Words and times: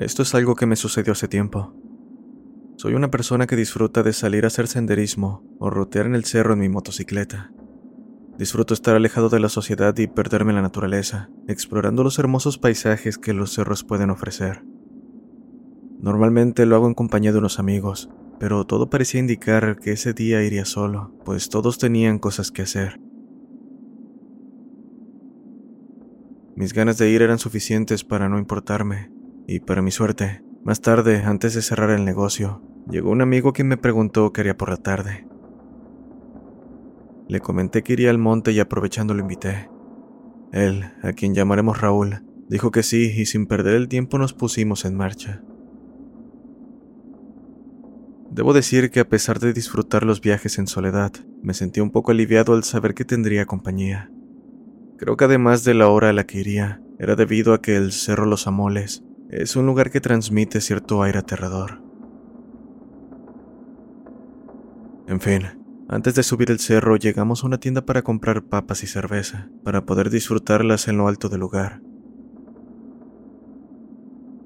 Esto 0.00 0.22
es 0.22 0.34
algo 0.34 0.54
que 0.54 0.64
me 0.64 0.76
sucedió 0.76 1.12
hace 1.12 1.28
tiempo. 1.28 1.74
Soy 2.76 2.94
una 2.94 3.10
persona 3.10 3.46
que 3.46 3.54
disfruta 3.54 4.02
de 4.02 4.14
salir 4.14 4.44
a 4.44 4.46
hacer 4.46 4.66
senderismo 4.66 5.44
o 5.58 5.68
rotear 5.68 6.06
en 6.06 6.14
el 6.14 6.24
cerro 6.24 6.54
en 6.54 6.60
mi 6.60 6.70
motocicleta. 6.70 7.52
Disfruto 8.38 8.72
estar 8.72 8.96
alejado 8.96 9.28
de 9.28 9.40
la 9.40 9.50
sociedad 9.50 9.94
y 9.98 10.06
perderme 10.06 10.52
en 10.52 10.56
la 10.56 10.62
naturaleza, 10.62 11.28
explorando 11.48 12.02
los 12.02 12.18
hermosos 12.18 12.56
paisajes 12.56 13.18
que 13.18 13.34
los 13.34 13.52
cerros 13.52 13.84
pueden 13.84 14.08
ofrecer. 14.08 14.64
Normalmente 15.98 16.64
lo 16.64 16.76
hago 16.76 16.86
en 16.86 16.94
compañía 16.94 17.32
de 17.32 17.38
unos 17.38 17.58
amigos, 17.58 18.08
pero 18.38 18.64
todo 18.64 18.88
parecía 18.88 19.20
indicar 19.20 19.78
que 19.80 19.92
ese 19.92 20.14
día 20.14 20.42
iría 20.42 20.64
solo, 20.64 21.12
pues 21.26 21.50
todos 21.50 21.76
tenían 21.76 22.18
cosas 22.18 22.50
que 22.50 22.62
hacer. 22.62 22.98
Mis 26.56 26.72
ganas 26.72 26.96
de 26.96 27.10
ir 27.10 27.20
eran 27.20 27.38
suficientes 27.38 28.02
para 28.02 28.30
no 28.30 28.38
importarme, 28.38 29.10
y 29.50 29.58
para 29.58 29.82
mi 29.82 29.90
suerte, 29.90 30.44
más 30.62 30.80
tarde, 30.80 31.24
antes 31.24 31.54
de 31.54 31.62
cerrar 31.62 31.90
el 31.90 32.04
negocio, 32.04 32.62
llegó 32.88 33.10
un 33.10 33.20
amigo 33.20 33.52
quien 33.52 33.66
me 33.66 33.76
preguntó 33.76 34.32
qué 34.32 34.42
haría 34.42 34.56
por 34.56 34.70
la 34.70 34.76
tarde. 34.76 35.26
Le 37.26 37.40
comenté 37.40 37.82
que 37.82 37.94
iría 37.94 38.10
al 38.10 38.18
monte 38.18 38.52
y 38.52 38.60
aprovechando 38.60 39.12
lo 39.12 39.22
invité. 39.22 39.68
Él, 40.52 40.84
a 41.02 41.14
quien 41.14 41.34
llamaremos 41.34 41.80
Raúl, 41.80 42.22
dijo 42.48 42.70
que 42.70 42.84
sí 42.84 43.12
y 43.16 43.26
sin 43.26 43.46
perder 43.46 43.74
el 43.74 43.88
tiempo 43.88 44.18
nos 44.18 44.34
pusimos 44.34 44.84
en 44.84 44.96
marcha. 44.96 45.42
Debo 48.30 48.52
decir 48.52 48.92
que 48.92 49.00
a 49.00 49.08
pesar 49.08 49.40
de 49.40 49.52
disfrutar 49.52 50.04
los 50.04 50.20
viajes 50.20 50.60
en 50.60 50.68
soledad, 50.68 51.10
me 51.42 51.54
sentí 51.54 51.80
un 51.80 51.90
poco 51.90 52.12
aliviado 52.12 52.52
al 52.52 52.62
saber 52.62 52.94
que 52.94 53.04
tendría 53.04 53.46
compañía. 53.46 54.12
Creo 54.96 55.16
que 55.16 55.24
además 55.24 55.64
de 55.64 55.74
la 55.74 55.88
hora 55.88 56.10
a 56.10 56.12
la 56.12 56.24
que 56.24 56.38
iría, 56.38 56.80
era 57.00 57.16
debido 57.16 57.52
a 57.52 57.60
que 57.60 57.74
el 57.74 57.90
Cerro 57.90 58.26
Los 58.26 58.46
Amoles 58.46 59.02
es 59.30 59.54
un 59.54 59.64
lugar 59.64 59.90
que 59.90 60.00
transmite 60.00 60.60
cierto 60.60 61.02
aire 61.02 61.20
aterrador. 61.20 61.80
En 65.06 65.20
fin, 65.20 65.42
antes 65.88 66.14
de 66.14 66.22
subir 66.24 66.50
el 66.50 66.58
cerro 66.58 66.96
llegamos 66.96 67.42
a 67.42 67.46
una 67.46 67.58
tienda 67.58 67.86
para 67.86 68.02
comprar 68.02 68.42
papas 68.42 68.82
y 68.82 68.86
cerveza, 68.86 69.48
para 69.64 69.84
poder 69.86 70.10
disfrutarlas 70.10 70.88
en 70.88 70.96
lo 70.96 71.06
alto 71.06 71.28
del 71.28 71.40
lugar. 71.40 71.80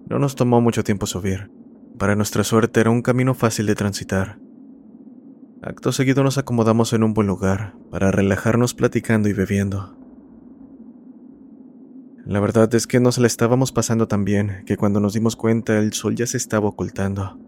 No 0.09 0.19
nos 0.19 0.35
tomó 0.37 0.61
mucho 0.61 0.85
tiempo 0.85 1.07
subir. 1.07 1.51
Para 1.99 2.15
nuestra 2.15 2.45
suerte 2.45 2.81
era 2.81 2.91
un 2.91 3.03
camino 3.03 3.35
fácil 3.35 3.67
de 3.67 3.75
transitar. 3.75 4.39
Acto 5.63 5.93
seguido 5.93 6.23
nos 6.23 6.37
acomodamos 6.37 6.93
en 6.93 7.05
un 7.05 7.15
buen 7.15 7.27
lugar 7.27 7.75
para 7.91 8.11
relajarnos 8.11 8.75
platicando 8.75 9.31
y 9.31 9.33
bebiendo. 9.33 10.04
La 12.27 12.41
verdad 12.41 12.75
es 12.75 12.87
que 12.87 13.01
nos 13.01 13.19
la 13.19 13.27
estábamos 13.27 13.71
pasando 13.71 14.09
tan 14.09 14.25
bien 14.25 14.63
que 14.65 14.79
cuando 14.79 14.99
nos 14.99 15.13
dimos 15.13 15.37
cuenta 15.37 15.79
el 15.79 15.93
sol 15.93 16.15
ya 16.15 16.27
se 16.27 16.39
estaba 16.39 16.69
ocultando. 16.69 17.39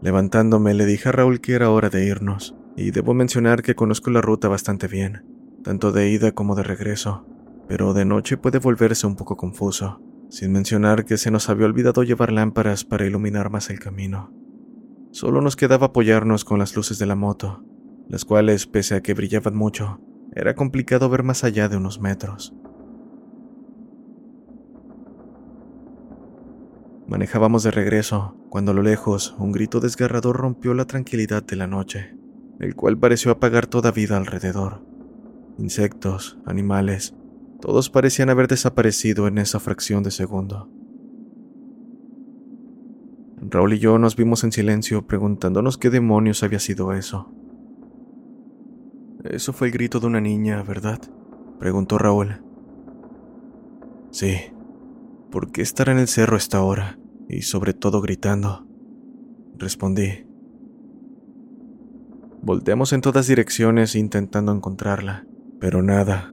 Levantándome 0.00 0.72
le 0.72 0.86
dije 0.86 1.10
a 1.10 1.12
Raúl 1.12 1.42
que 1.42 1.52
era 1.52 1.70
hora 1.70 1.90
de 1.90 2.06
irnos, 2.06 2.56
y 2.76 2.92
debo 2.92 3.12
mencionar 3.12 3.62
que 3.62 3.74
conozco 3.74 4.10
la 4.10 4.22
ruta 4.22 4.48
bastante 4.48 4.88
bien, 4.88 5.22
tanto 5.62 5.92
de 5.92 6.08
ida 6.10 6.32
como 6.32 6.54
de 6.54 6.62
regreso, 6.62 7.26
pero 7.68 7.92
de 7.92 8.06
noche 8.06 8.38
puede 8.38 8.58
volverse 8.58 9.06
un 9.06 9.16
poco 9.16 9.36
confuso, 9.36 10.00
sin 10.30 10.52
mencionar 10.52 11.04
que 11.04 11.18
se 11.18 11.30
nos 11.30 11.50
había 11.50 11.66
olvidado 11.66 12.04
llevar 12.04 12.32
lámparas 12.32 12.84
para 12.84 13.06
iluminar 13.06 13.50
más 13.50 13.68
el 13.68 13.80
camino. 13.80 14.32
Solo 15.10 15.42
nos 15.42 15.56
quedaba 15.56 15.88
apoyarnos 15.88 16.44
con 16.44 16.58
las 16.58 16.74
luces 16.74 16.98
de 16.98 17.06
la 17.06 17.16
moto, 17.16 17.64
las 18.08 18.24
cuales, 18.24 18.66
pese 18.66 18.94
a 18.94 19.02
que 19.02 19.12
brillaban 19.12 19.54
mucho, 19.54 20.00
era 20.34 20.54
complicado 20.54 21.10
ver 21.10 21.22
más 21.22 21.44
allá 21.44 21.68
de 21.68 21.76
unos 21.76 22.00
metros. 22.00 22.54
Manejábamos 27.06 27.62
de 27.62 27.70
regreso, 27.70 28.34
cuando 28.48 28.72
a 28.72 28.74
lo 28.74 28.82
lejos 28.82 29.34
un 29.38 29.52
grito 29.52 29.80
desgarrador 29.80 30.36
rompió 30.36 30.72
la 30.72 30.86
tranquilidad 30.86 31.42
de 31.42 31.56
la 31.56 31.66
noche, 31.66 32.16
el 32.60 32.74
cual 32.74 32.98
pareció 32.98 33.30
apagar 33.30 33.66
toda 33.66 33.90
vida 33.90 34.16
alrededor. 34.16 34.82
Insectos, 35.58 36.38
animales, 36.46 37.14
todos 37.60 37.90
parecían 37.90 38.30
haber 38.30 38.48
desaparecido 38.48 39.28
en 39.28 39.38
esa 39.38 39.60
fracción 39.60 40.02
de 40.02 40.10
segundo. 40.10 40.70
Raúl 43.50 43.74
y 43.74 43.78
yo 43.78 43.98
nos 43.98 44.16
vimos 44.16 44.42
en 44.44 44.52
silencio 44.52 45.06
preguntándonos 45.06 45.76
qué 45.76 45.90
demonios 45.90 46.42
había 46.42 46.58
sido 46.58 46.94
eso. 46.94 47.30
Eso 49.24 49.52
fue 49.52 49.68
el 49.68 49.72
grito 49.72 50.00
de 50.00 50.06
una 50.06 50.20
niña, 50.20 50.62
¿verdad? 50.62 51.00
preguntó 51.58 51.98
Raúl. 51.98 52.42
Sí, 54.10 54.36
¿Por 55.34 55.50
qué 55.50 55.62
estar 55.62 55.88
en 55.88 55.98
el 55.98 56.06
cerro 56.06 56.36
a 56.36 56.38
esta 56.38 56.62
hora? 56.62 56.96
Y 57.28 57.42
sobre 57.42 57.74
todo 57.74 58.00
gritando. 58.00 58.68
Respondí. 59.56 60.28
Volteamos 62.40 62.92
en 62.92 63.00
todas 63.00 63.26
direcciones 63.26 63.96
intentando 63.96 64.52
encontrarla, 64.52 65.26
pero 65.58 65.82
nada. 65.82 66.32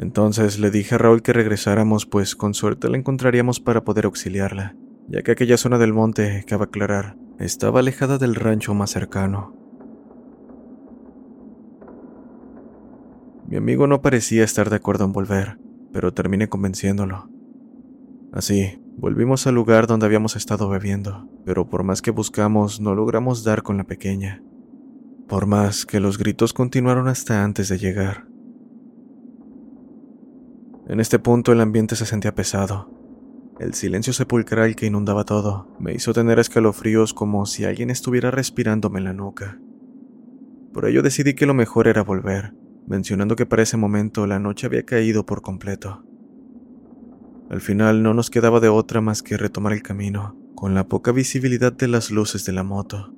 Entonces 0.00 0.58
le 0.58 0.72
dije 0.72 0.96
a 0.96 0.98
Raúl 0.98 1.22
que 1.22 1.32
regresáramos, 1.32 2.04
pues 2.04 2.34
con 2.34 2.54
suerte 2.54 2.88
la 2.88 2.96
encontraríamos 2.96 3.60
para 3.60 3.84
poder 3.84 4.06
auxiliarla, 4.06 4.74
ya 5.06 5.22
que 5.22 5.30
aquella 5.30 5.56
zona 5.56 5.78
del 5.78 5.92
monte, 5.92 6.44
cabe 6.44 6.64
aclarar, 6.64 7.16
estaba 7.38 7.78
alejada 7.78 8.18
del 8.18 8.34
rancho 8.34 8.74
más 8.74 8.90
cercano. 8.90 9.56
Mi 13.46 13.56
amigo 13.58 13.86
no 13.86 14.02
parecía 14.02 14.42
estar 14.42 14.70
de 14.70 14.76
acuerdo 14.76 15.04
en 15.04 15.12
volver, 15.12 15.60
pero 15.92 16.12
terminé 16.12 16.48
convenciéndolo. 16.48 17.31
Así, 18.32 18.82
volvimos 18.96 19.46
al 19.46 19.54
lugar 19.54 19.86
donde 19.86 20.06
habíamos 20.06 20.36
estado 20.36 20.68
bebiendo, 20.70 21.28
pero 21.44 21.68
por 21.68 21.84
más 21.84 22.00
que 22.00 22.10
buscamos 22.10 22.80
no 22.80 22.94
logramos 22.94 23.44
dar 23.44 23.62
con 23.62 23.76
la 23.76 23.84
pequeña. 23.84 24.42
Por 25.28 25.46
más 25.46 25.84
que 25.84 26.00
los 26.00 26.16
gritos 26.16 26.54
continuaron 26.54 27.08
hasta 27.08 27.44
antes 27.44 27.68
de 27.68 27.76
llegar. 27.76 28.26
En 30.88 30.98
este 30.98 31.18
punto 31.18 31.52
el 31.52 31.60
ambiente 31.60 31.94
se 31.94 32.06
sentía 32.06 32.34
pesado. 32.34 32.90
El 33.60 33.74
silencio 33.74 34.14
sepulcral 34.14 34.76
que 34.76 34.86
inundaba 34.86 35.24
todo 35.24 35.68
me 35.78 35.92
hizo 35.92 36.14
tener 36.14 36.38
escalofríos 36.38 37.12
como 37.12 37.44
si 37.44 37.64
alguien 37.64 37.90
estuviera 37.90 38.30
respirándome 38.30 38.98
en 38.98 39.04
la 39.04 39.12
nuca. 39.12 39.60
Por 40.72 40.86
ello 40.86 41.02
decidí 41.02 41.34
que 41.34 41.44
lo 41.44 41.52
mejor 41.52 41.86
era 41.86 42.02
volver, 42.02 42.54
mencionando 42.86 43.36
que 43.36 43.44
para 43.44 43.62
ese 43.62 43.76
momento 43.76 44.26
la 44.26 44.38
noche 44.38 44.66
había 44.66 44.84
caído 44.84 45.26
por 45.26 45.42
completo. 45.42 46.02
Al 47.50 47.60
final 47.60 48.02
no 48.02 48.14
nos 48.14 48.30
quedaba 48.30 48.60
de 48.60 48.68
otra 48.68 49.00
más 49.00 49.22
que 49.22 49.36
retomar 49.36 49.72
el 49.72 49.82
camino, 49.82 50.36
con 50.54 50.74
la 50.74 50.86
poca 50.86 51.12
visibilidad 51.12 51.72
de 51.72 51.88
las 51.88 52.10
luces 52.10 52.44
de 52.44 52.52
la 52.52 52.62
moto. 52.62 53.12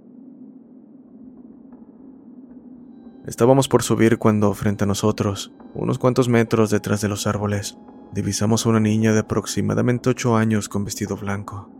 Estábamos 3.26 3.68
por 3.68 3.82
subir 3.82 4.18
cuando, 4.18 4.52
frente 4.54 4.84
a 4.84 4.86
nosotros, 4.86 5.52
unos 5.74 5.98
cuantos 5.98 6.28
metros 6.28 6.70
detrás 6.70 7.00
de 7.00 7.08
los 7.08 7.26
árboles, 7.26 7.78
divisamos 8.12 8.66
a 8.66 8.70
una 8.70 8.80
niña 8.80 9.12
de 9.12 9.20
aproximadamente 9.20 10.10
ocho 10.10 10.36
años 10.36 10.68
con 10.68 10.84
vestido 10.84 11.16
blanco, 11.16 11.70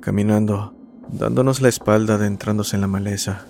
caminando, 0.00 0.74
dándonos 1.10 1.60
la 1.60 1.68
espalda 1.68 2.14
adentrándose 2.14 2.76
en 2.76 2.82
la 2.82 2.88
maleza. 2.88 3.46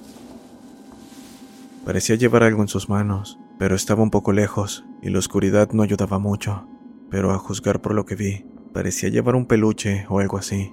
Parecía 1.84 2.16
llevar 2.16 2.42
algo 2.42 2.62
en 2.62 2.68
sus 2.68 2.88
manos, 2.88 3.38
pero 3.58 3.74
estaba 3.74 4.02
un 4.02 4.10
poco 4.10 4.32
lejos 4.32 4.84
y 5.00 5.10
la 5.10 5.18
oscuridad 5.18 5.70
no 5.72 5.82
ayudaba 5.82 6.18
mucho 6.18 6.66
pero 7.10 7.32
a 7.32 7.38
juzgar 7.38 7.80
por 7.80 7.94
lo 7.94 8.04
que 8.06 8.14
vi, 8.14 8.44
parecía 8.72 9.08
llevar 9.08 9.34
un 9.36 9.46
peluche 9.46 10.06
o 10.08 10.20
algo 10.20 10.38
así. 10.38 10.72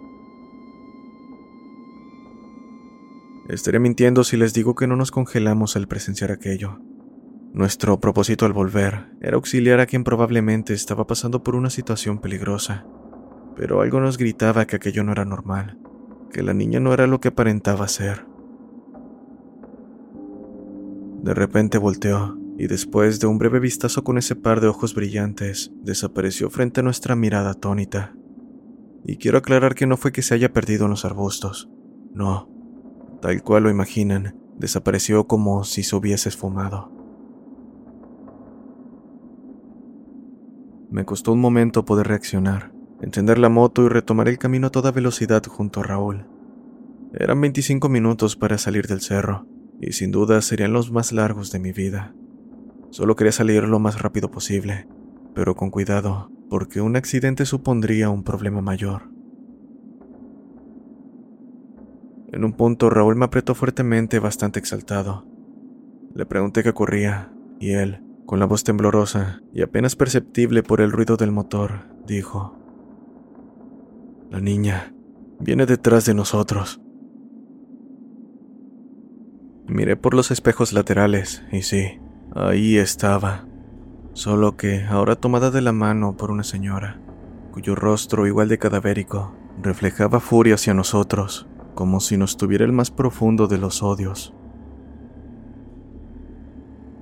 Estaré 3.50 3.80
mintiendo 3.80 4.24
si 4.24 4.38
les 4.38 4.54
digo 4.54 4.74
que 4.74 4.88
no 4.88 4.96
nos 4.96 5.12
congelamos 5.12 5.76
al 5.76 5.88
presenciar 5.88 6.32
aquello. 6.32 6.80
Nuestro 7.54 8.00
propósito 8.00 8.46
al 8.46 8.54
volver 8.54 9.12
era 9.22 9.36
auxiliar 9.36 9.80
a 9.80 9.86
quien 9.86 10.04
probablemente 10.04 10.74
estaba 10.74 11.06
pasando 11.06 11.44
por 11.44 11.56
una 11.56 11.70
situación 11.70 12.20
peligrosa, 12.20 12.86
pero 13.56 13.82
algo 13.82 14.00
nos 14.00 14.18
gritaba 14.18 14.66
que 14.66 14.78
aquello 14.78 15.04
no 15.04 15.12
era 15.12 15.26
normal, 15.26 15.78
que 16.32 16.42
la 16.42 16.54
niña 16.54 16.80
no 16.80 16.94
era 16.94 17.06
lo 17.06 17.20
que 17.20 17.28
aparentaba 17.28 17.88
ser. 17.88 18.26
De 21.22 21.34
repente 21.34 21.78
volteó 21.78 22.38
y 22.64 22.68
después 22.68 23.20
de 23.20 23.28
un 23.28 23.38
breve 23.40 23.60
vistazo 23.60 24.06
con 24.06 24.18
ese 24.18 24.38
par 24.38 24.62
de 24.62 24.68
ojos 24.68 24.96
brillantes, 24.96 25.74
desapareció 25.82 26.50
frente 26.50 26.80
a 26.80 26.84
nuestra 26.84 27.14
mirada 27.14 27.52
atónita. 27.52 28.16
Y 29.04 29.18
quiero 29.18 29.40
aclarar 29.40 29.76
que 29.76 29.86
no 29.86 29.98
fue 29.98 30.14
que 30.14 30.22
se 30.22 30.34
haya 30.34 30.54
perdido 30.54 30.86
en 30.86 30.92
los 30.92 31.04
arbustos, 31.04 31.70
no, 32.14 32.50
tal 33.22 33.44
cual 33.44 33.64
lo 33.64 33.70
imaginan, 33.70 34.40
desapareció 34.58 35.28
como 35.28 35.66
si 35.66 35.84
se 35.84 35.94
hubiese 35.94 36.30
esfumado. 36.30 36.90
Me 40.90 41.04
costó 41.04 41.34
un 41.34 41.42
momento 41.42 41.84
poder 41.84 42.08
reaccionar, 42.08 42.72
encender 43.02 43.40
la 43.40 43.50
moto 43.50 43.84
y 43.84 43.90
retomar 43.90 44.30
el 44.30 44.38
camino 44.38 44.68
a 44.68 44.72
toda 44.72 44.94
velocidad 44.94 45.44
junto 45.46 45.82
a 45.82 45.84
Raúl. 45.84 46.28
Eran 47.12 47.42
25 47.42 47.90
minutos 47.90 48.38
para 48.38 48.58
salir 48.58 48.88
del 48.88 49.02
cerro, 49.02 49.48
y 49.82 49.92
sin 49.92 50.12
duda 50.12 50.42
serían 50.42 50.72
los 50.72 50.94
más 50.94 51.12
largos 51.12 51.52
de 51.52 51.60
mi 51.60 51.74
vida. 51.74 52.16
Solo 52.94 53.16
quería 53.16 53.32
salir 53.32 53.64
lo 53.64 53.80
más 53.80 54.04
rápido 54.04 54.30
posible, 54.30 54.88
pero 55.34 55.56
con 55.56 55.72
cuidado, 55.72 56.30
porque 56.48 56.80
un 56.80 56.96
accidente 56.96 57.44
supondría 57.48 58.12
un 58.12 58.24
problema 58.24 58.62
mayor. 58.62 59.10
En 62.32 62.44
un 62.44 62.54
punto 62.54 62.92
Raúl 62.92 63.16
me 63.16 63.26
apretó 63.26 63.56
fuertemente, 63.56 64.20
bastante 64.20 64.60
exaltado. 64.60 65.26
Le 66.14 66.28
pregunté 66.28 66.62
qué 66.62 66.70
ocurría, 66.70 67.34
y 67.60 67.72
él, 67.72 68.04
con 68.28 68.38
la 68.38 68.46
voz 68.46 68.64
temblorosa 68.64 69.42
y 69.52 69.64
apenas 69.64 69.96
perceptible 69.96 70.62
por 70.62 70.80
el 70.80 70.92
ruido 70.92 71.18
del 71.18 71.32
motor, 71.32 71.88
dijo, 72.06 72.60
La 74.30 74.40
niña 74.40 74.94
viene 75.40 75.66
detrás 75.66 76.06
de 76.06 76.14
nosotros. 76.14 76.80
Miré 79.66 79.96
por 79.96 80.14
los 80.14 80.30
espejos 80.30 80.74
laterales 80.74 81.44
y 81.52 81.64
sí, 81.64 82.00
ahí 82.36 82.78
estaba. 82.78 83.46
Solo 84.14 84.58
que 84.58 84.84
ahora 84.84 85.16
tomada 85.16 85.52
de 85.52 85.62
la 85.62 85.72
mano 85.72 86.16
por 86.18 86.32
una 86.32 86.44
señora, 86.44 87.02
cuyo 87.52 87.76
rostro, 87.76 88.28
igual 88.28 88.48
de 88.48 88.60
cadavérico, 88.60 89.36
reflejaba 89.62 90.20
furia 90.20 90.56
hacia 90.56 90.74
nosotros, 90.74 91.48
como 91.76 92.00
si 92.00 92.18
nos 92.18 92.38
tuviera 92.38 92.66
el 92.66 92.72
más 92.72 92.92
profundo 92.92 93.48
de 93.48 93.58
los 93.58 93.82
odios. 93.82 94.34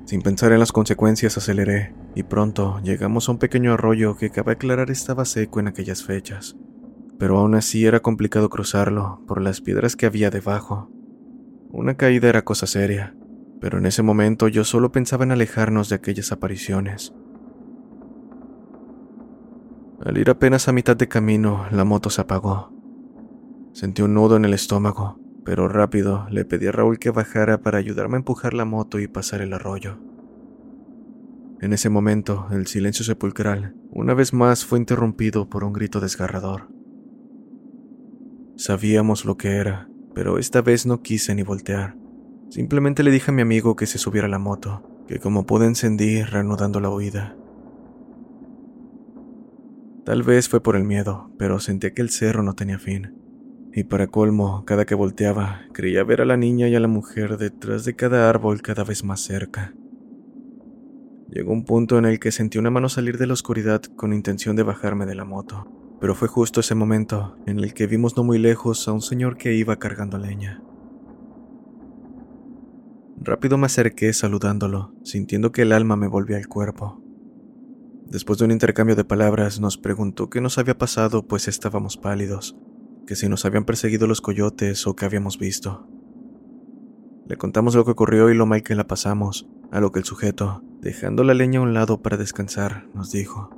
Sin 0.05 0.21
pensar 0.21 0.51
en 0.51 0.59
las 0.59 0.71
consecuencias 0.71 1.37
aceleré, 1.37 1.93
y 2.15 2.23
pronto 2.23 2.79
llegamos 2.83 3.27
a 3.27 3.33
un 3.33 3.37
pequeño 3.37 3.73
arroyo 3.73 4.17
que 4.17 4.29
cabe 4.29 4.53
aclarar 4.53 4.91
estaba 4.91 5.23
seco 5.25 5.59
en 5.59 5.67
aquellas 5.67 6.03
fechas, 6.03 6.57
pero 7.17 7.37
aún 7.37 7.55
así 7.55 7.85
era 7.85 8.01
complicado 8.01 8.49
cruzarlo 8.49 9.21
por 9.27 9.41
las 9.41 9.61
piedras 9.61 9.95
que 9.95 10.05
había 10.05 10.29
debajo, 10.29 10.89
una 11.71 11.95
caída 11.95 12.27
era 12.27 12.43
cosa 12.43 12.67
seria, 12.67 13.15
pero 13.61 13.77
en 13.77 13.85
ese 13.85 14.01
momento 14.01 14.47
yo 14.47 14.65
solo 14.65 14.91
pensaba 14.91 15.23
en 15.23 15.31
alejarnos 15.31 15.87
de 15.87 15.95
aquellas 15.95 16.31
apariciones. 16.31 17.13
Al 20.03 20.17
ir 20.17 20.31
apenas 20.31 20.67
a 20.67 20.71
mitad 20.71 20.97
de 20.97 21.07
camino, 21.07 21.67
la 21.71 21.85
moto 21.85 22.09
se 22.09 22.21
apagó. 22.21 22.73
Sentí 23.71 24.01
un 24.01 24.15
nudo 24.15 24.35
en 24.35 24.45
el 24.45 24.55
estómago, 24.55 25.19
pero 25.45 25.67
rápido 25.67 26.25
le 26.31 26.43
pedí 26.43 26.65
a 26.65 26.71
Raúl 26.71 26.97
que 26.97 27.11
bajara 27.11 27.61
para 27.61 27.77
ayudarme 27.77 28.15
a 28.15 28.17
empujar 28.17 28.55
la 28.55 28.65
moto 28.65 28.99
y 28.99 29.07
pasar 29.07 29.41
el 29.41 29.53
arroyo. 29.53 29.99
En 31.61 31.71
ese 31.71 31.89
momento, 31.89 32.47
el 32.49 32.65
silencio 32.65 33.05
sepulcral, 33.05 33.75
una 33.91 34.15
vez 34.15 34.33
más, 34.33 34.65
fue 34.65 34.79
interrumpido 34.79 35.47
por 35.47 35.63
un 35.63 35.71
grito 35.71 35.99
desgarrador. 35.99 36.69
Sabíamos 38.55 39.23
lo 39.23 39.37
que 39.37 39.57
era, 39.57 39.87
pero 40.15 40.39
esta 40.39 40.63
vez 40.63 40.87
no 40.87 41.03
quise 41.03 41.35
ni 41.35 41.43
voltear. 41.43 42.00
Simplemente 42.51 43.01
le 43.01 43.09
dije 43.09 43.31
a 43.31 43.33
mi 43.33 43.41
amigo 43.41 43.75
que 43.75 43.87
se 43.87 43.97
subiera 43.97 44.27
a 44.27 44.29
la 44.29 44.37
moto, 44.37 44.83
que 45.07 45.19
como 45.19 45.47
pude 45.47 45.65
encendí 45.65 46.21
reanudando 46.21 46.79
la 46.79 46.89
huida. 46.89 47.35
Tal 50.05 50.21
vez 50.21 50.49
fue 50.49 50.61
por 50.61 50.75
el 50.75 50.83
miedo, 50.83 51.31
pero 51.39 51.59
sentía 51.59 51.93
que 51.93 52.03
el 52.03 52.09
cerro 52.09 52.43
no 52.43 52.53
tenía 52.53 52.77
fin. 52.77 53.15
Y 53.73 53.85
para 53.85 54.07
colmo, 54.07 54.65
cada 54.65 54.85
que 54.85 54.95
volteaba, 54.95 55.61
creía 55.71 56.03
ver 56.03 56.21
a 56.21 56.25
la 56.25 56.35
niña 56.37 56.67
y 56.67 56.75
a 56.75 56.79
la 56.79 56.89
mujer 56.89 57.37
detrás 57.37 57.85
de 57.85 57.95
cada 57.95 58.29
árbol 58.29 58.61
cada 58.61 58.83
vez 58.83 59.03
más 59.03 59.21
cerca. 59.21 59.73
Llegó 61.29 61.53
un 61.53 61.63
punto 61.63 61.97
en 61.97 62.03
el 62.05 62.19
que 62.19 62.31
sentí 62.31 62.57
una 62.57 62.69
mano 62.69 62.89
salir 62.89 63.17
de 63.17 63.27
la 63.27 63.33
oscuridad 63.33 63.81
con 63.95 64.11
intención 64.11 64.55
de 64.55 64.63
bajarme 64.63 65.05
de 65.05 65.15
la 65.15 65.23
moto 65.23 65.81
pero 66.01 66.15
fue 66.15 66.27
justo 66.27 66.61
ese 66.61 66.73
momento 66.73 67.37
en 67.45 67.59
el 67.59 67.75
que 67.75 67.85
vimos 67.85 68.17
no 68.17 68.23
muy 68.23 68.39
lejos 68.39 68.87
a 68.87 68.91
un 68.91 69.03
señor 69.03 69.37
que 69.37 69.53
iba 69.53 69.77
cargando 69.77 70.17
leña. 70.17 70.59
Rápido 73.23 73.59
me 73.59 73.67
acerqué 73.67 74.13
saludándolo, 74.13 74.95
sintiendo 75.03 75.51
que 75.51 75.61
el 75.61 75.73
alma 75.73 75.95
me 75.95 76.07
volvía 76.07 76.37
al 76.37 76.47
cuerpo. 76.47 76.99
Después 78.07 78.39
de 78.39 78.45
un 78.45 78.51
intercambio 78.51 78.95
de 78.95 79.05
palabras, 79.05 79.59
nos 79.59 79.77
preguntó 79.77 80.31
qué 80.31 80.41
nos 80.41 80.57
había 80.57 80.75
pasado, 80.75 81.27
pues 81.27 81.47
estábamos 81.47 81.97
pálidos, 81.97 82.57
que 83.05 83.15
si 83.15 83.29
nos 83.29 83.45
habían 83.45 83.65
perseguido 83.65 84.07
los 84.07 84.21
coyotes 84.21 84.87
o 84.87 84.95
qué 84.95 85.05
habíamos 85.05 85.37
visto. 85.37 85.87
Le 87.27 87.37
contamos 87.37 87.75
lo 87.75 87.85
que 87.85 87.91
ocurrió 87.91 88.31
y 88.31 88.33
lo 88.33 88.47
mal 88.47 88.63
que 88.63 88.73
la 88.73 88.87
pasamos, 88.87 89.47
a 89.71 89.79
lo 89.79 89.91
que 89.91 89.99
el 89.99 90.05
sujeto, 90.05 90.63
dejando 90.81 91.23
la 91.23 91.35
leña 91.35 91.59
a 91.59 91.63
un 91.63 91.75
lado 91.75 92.01
para 92.01 92.17
descansar, 92.17 92.87
nos 92.95 93.11
dijo. 93.11 93.51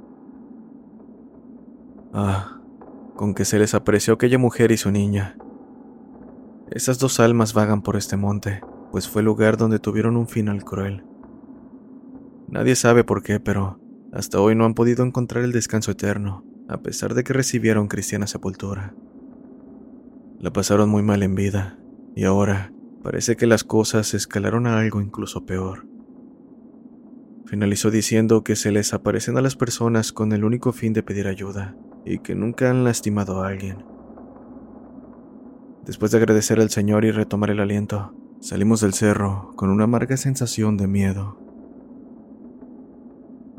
Ah, 2.12 2.59
con 3.16 3.33
que 3.33 3.45
se 3.45 3.59
les 3.59 3.74
apareció 3.74 4.16
aquella 4.16 4.38
mujer 4.38 4.74
y 4.74 4.77
su 4.77 4.92
niña. 4.92 5.38
Esas 6.69 7.00
dos 7.00 7.21
almas 7.21 7.54
vagan 7.54 7.81
por 7.81 7.95
este 7.95 8.18
monte, 8.18 8.62
pues 8.94 9.10
fue 9.10 9.24
el 9.24 9.25
lugar 9.25 9.57
donde 9.57 9.80
tuvieron 9.80 10.16
un 10.18 10.28
final 10.28 10.63
cruel. 10.63 11.04
Nadie 12.48 12.75
sabe 12.75 13.04
por 13.04 13.24
qué, 13.24 13.40
pero 13.40 13.80
hasta 14.12 14.40
hoy 14.40 14.54
no 14.54 14.66
han 14.66 14.75
podido 14.75 15.04
encontrar 15.04 15.44
el 15.44 15.51
descanso 15.51 15.90
eterno, 15.90 16.45
a 16.69 16.84
pesar 16.84 17.16
de 17.16 17.24
que 17.24 17.34
recibieron 17.34 17.88
cristiana 17.88 18.28
sepultura. 18.28 18.94
La 20.38 20.54
pasaron 20.54 20.90
muy 20.90 21.01
mal 21.01 21.24
en 21.24 21.34
vida, 21.34 21.80
y 22.16 22.25
ahora 22.25 22.72
parece 23.01 23.36
que 23.36 23.48
las 23.48 23.63
cosas 23.63 24.13
escalaron 24.13 24.68
a 24.68 24.78
algo 24.78 25.01
incluso 25.01 25.44
peor. 25.44 25.88
Finalizó 27.48 27.90
diciendo 27.90 28.44
que 28.44 28.56
se 28.56 28.72
les 28.72 28.94
aparecen 28.94 29.40
a 29.40 29.42
las 29.42 29.56
personas 29.56 30.13
con 30.13 30.34
el 30.34 30.45
único 30.45 30.72
fin 30.72 30.94
de 30.94 31.01
pedir 31.01 31.25
ayuda, 31.25 31.75
y 32.06 32.19
que 32.19 32.36
nunca 32.36 32.69
han 32.69 32.84
lastimado 32.84 33.42
a 33.42 33.48
alguien. 33.48 33.84
Después 35.83 36.12
de 36.12 36.19
agradecer 36.19 36.62
al 36.62 36.69
Señor 36.69 37.06
y 37.06 37.12
retomar 37.12 37.50
el 37.50 37.59
aliento, 37.59 38.14
salimos 38.44 38.81
del 38.81 38.94
cerro 38.94 39.54
con 39.56 39.69
una 39.69 39.85
amarga 39.85 40.18
sensación 40.18 40.76
de 40.76 40.85
miedo. 40.85 41.40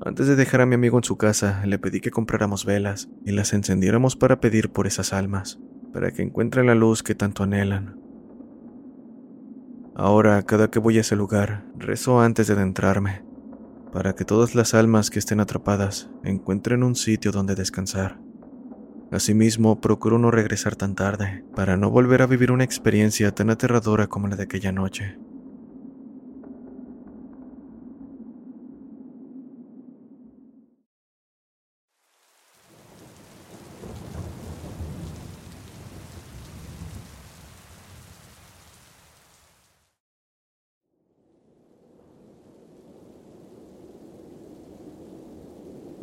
Antes 0.04 0.26
de 0.26 0.36
dejar 0.36 0.60
a 0.60 0.66
mi 0.66 0.74
amigo 0.74 0.98
en 0.98 1.04
su 1.04 1.16
casa, 1.16 1.64
le 1.64 1.78
pedí 1.78 2.02
que 2.02 2.10
compráramos 2.10 2.66
velas 2.66 3.08
y 3.24 3.32
las 3.32 3.54
encendiéramos 3.54 4.14
para 4.14 4.40
pedir 4.40 4.70
por 4.70 4.86
esas 4.86 5.14
almas, 5.14 5.58
para 5.94 6.10
que 6.10 6.20
encuentren 6.20 6.66
la 6.66 6.74
luz 6.74 7.02
que 7.02 7.14
tanto 7.14 7.42
anhelan. 7.42 7.98
Ahora, 9.94 10.42
cada 10.42 10.70
que 10.70 10.80
voy 10.80 10.98
a 10.98 11.00
ese 11.00 11.16
lugar, 11.16 11.64
rezo 11.78 12.20
antes 12.20 12.48
de 12.48 12.52
adentrarme, 12.52 13.24
para 13.90 14.14
que 14.14 14.26
todas 14.26 14.54
las 14.54 14.74
almas 14.74 15.08
que 15.08 15.18
estén 15.18 15.40
atrapadas 15.40 16.10
encuentren 16.24 16.82
un 16.82 16.94
sitio 16.94 17.32
donde 17.32 17.54
descansar. 17.54 18.23
Asimismo, 19.10 19.80
procuro 19.80 20.18
no 20.18 20.30
regresar 20.30 20.76
tan 20.76 20.94
tarde, 20.94 21.44
para 21.54 21.76
no 21.76 21.90
volver 21.90 22.22
a 22.22 22.26
vivir 22.26 22.50
una 22.50 22.64
experiencia 22.64 23.32
tan 23.32 23.50
aterradora 23.50 24.08
como 24.08 24.28
la 24.28 24.36
de 24.36 24.42
aquella 24.42 24.72
noche. 24.72 25.16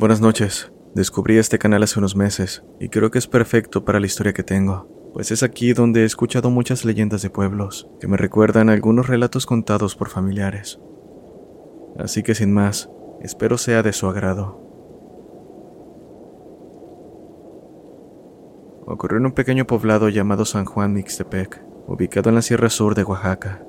Buenas 0.02 0.20
noches. 0.20 0.72
Descubrí 0.94 1.38
este 1.38 1.58
canal 1.58 1.84
hace 1.84 2.00
unos 2.00 2.18
meses 2.18 2.64
y 2.80 2.90
creo 2.90 3.12
que 3.12 3.18
es 3.18 3.28
perfecto 3.28 3.86
para 3.86 4.02
la 4.02 4.08
historia 4.08 4.34
que 4.34 4.44
tengo, 4.44 4.90
pues 5.14 5.32
es 5.32 5.42
aquí 5.42 5.72
donde 5.72 6.02
he 6.02 6.06
escuchado 6.06 6.50
muchas 6.50 6.84
leyendas 6.84 7.22
de 7.22 7.30
pueblos 7.30 7.90
que 8.02 8.10
me 8.10 8.18
recuerdan 8.18 8.70
algunos 8.70 9.08
relatos 9.08 9.46
contados 9.46 9.96
por 9.96 10.10
familiares. 10.10 10.80
Así 11.98 12.24
que 12.24 12.36
sin 12.36 12.54
más, 12.54 12.90
espero 13.22 13.58
sea 13.58 13.84
de 13.84 13.94
su 13.94 14.08
agrado. 14.08 14.60
Ocurrió 18.86 19.20
en 19.20 19.28
un 19.28 19.32
pequeño 19.32 19.66
poblado 19.66 20.10
llamado 20.10 20.44
San 20.44 20.66
Juan 20.66 20.92
Mixtepec, 20.92 21.64
ubicado 21.88 22.28
en 22.28 22.36
la 22.36 22.42
Sierra 22.42 22.70
Sur 22.70 22.96
de 22.96 23.06
Oaxaca. 23.06 23.64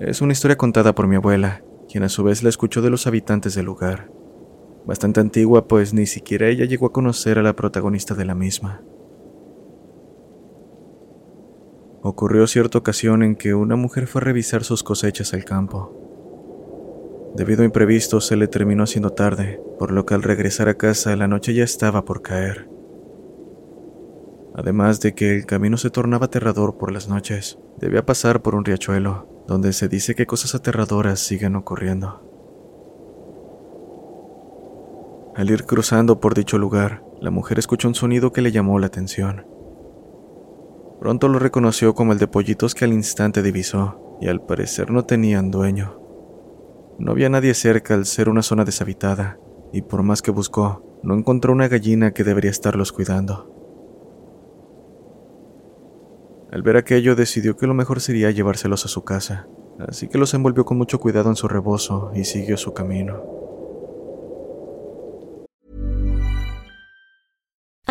Es 0.00 0.22
una 0.22 0.32
historia 0.32 0.56
contada 0.56 0.94
por 0.94 1.06
mi 1.06 1.16
abuela, 1.16 1.62
quien 1.90 2.04
a 2.04 2.08
su 2.08 2.24
vez 2.24 2.42
la 2.42 2.48
escuchó 2.48 2.80
de 2.80 2.88
los 2.88 3.06
habitantes 3.06 3.54
del 3.54 3.66
lugar. 3.66 4.15
Bastante 4.86 5.20
antigua, 5.20 5.66
pues 5.66 5.92
ni 5.92 6.06
siquiera 6.06 6.48
ella 6.48 6.64
llegó 6.64 6.86
a 6.86 6.92
conocer 6.92 7.38
a 7.38 7.42
la 7.42 7.56
protagonista 7.56 8.14
de 8.14 8.24
la 8.24 8.36
misma. 8.36 8.82
Ocurrió 12.02 12.46
cierta 12.46 12.78
ocasión 12.78 13.24
en 13.24 13.34
que 13.34 13.52
una 13.52 13.74
mujer 13.74 14.06
fue 14.06 14.20
a 14.20 14.24
revisar 14.24 14.62
sus 14.62 14.84
cosechas 14.84 15.34
al 15.34 15.44
campo. 15.44 15.92
Debido 17.34 17.62
a 17.62 17.64
imprevisto 17.64 18.20
se 18.20 18.36
le 18.36 18.46
terminó 18.46 18.84
haciendo 18.84 19.10
tarde, 19.10 19.60
por 19.76 19.90
lo 19.90 20.06
que 20.06 20.14
al 20.14 20.22
regresar 20.22 20.68
a 20.68 20.74
casa 20.74 21.16
la 21.16 21.26
noche 21.26 21.52
ya 21.52 21.64
estaba 21.64 22.04
por 22.04 22.22
caer. 22.22 22.68
Además 24.54 25.00
de 25.00 25.14
que 25.14 25.34
el 25.34 25.46
camino 25.46 25.76
se 25.78 25.90
tornaba 25.90 26.26
aterrador 26.26 26.78
por 26.78 26.92
las 26.92 27.08
noches, 27.08 27.58
debía 27.78 28.06
pasar 28.06 28.40
por 28.40 28.54
un 28.54 28.64
riachuelo, 28.64 29.44
donde 29.48 29.72
se 29.72 29.88
dice 29.88 30.14
que 30.14 30.26
cosas 30.26 30.54
aterradoras 30.54 31.18
siguen 31.18 31.56
ocurriendo. 31.56 32.35
Al 35.36 35.50
ir 35.50 35.66
cruzando 35.66 36.18
por 36.18 36.34
dicho 36.34 36.56
lugar, 36.56 37.04
la 37.20 37.30
mujer 37.30 37.58
escuchó 37.58 37.88
un 37.88 37.94
sonido 37.94 38.32
que 38.32 38.40
le 38.40 38.52
llamó 38.52 38.78
la 38.78 38.86
atención. 38.86 39.46
Pronto 40.98 41.28
lo 41.28 41.38
reconoció 41.38 41.94
como 41.94 42.14
el 42.14 42.18
de 42.18 42.26
pollitos 42.26 42.74
que 42.74 42.86
al 42.86 42.94
instante 42.94 43.42
divisó, 43.42 44.16
y 44.18 44.28
al 44.28 44.40
parecer 44.40 44.90
no 44.90 45.04
tenían 45.04 45.50
dueño. 45.50 46.00
No 46.98 47.12
había 47.12 47.28
nadie 47.28 47.52
cerca 47.52 47.92
al 47.92 48.06
ser 48.06 48.30
una 48.30 48.40
zona 48.40 48.64
deshabitada, 48.64 49.38
y 49.74 49.82
por 49.82 50.02
más 50.02 50.22
que 50.22 50.30
buscó, 50.30 51.00
no 51.02 51.14
encontró 51.14 51.52
una 51.52 51.68
gallina 51.68 52.12
que 52.12 52.24
debería 52.24 52.50
estarlos 52.50 52.90
cuidando. 52.90 53.52
Al 56.50 56.62
ver 56.62 56.78
aquello 56.78 57.14
decidió 57.14 57.58
que 57.58 57.66
lo 57.66 57.74
mejor 57.74 58.00
sería 58.00 58.30
llevárselos 58.30 58.86
a 58.86 58.88
su 58.88 59.04
casa, 59.04 59.48
así 59.86 60.08
que 60.08 60.16
los 60.16 60.32
envolvió 60.32 60.64
con 60.64 60.78
mucho 60.78 60.98
cuidado 60.98 61.28
en 61.28 61.36
su 61.36 61.46
rebozo 61.46 62.10
y 62.14 62.24
siguió 62.24 62.56
su 62.56 62.72
camino. 62.72 63.45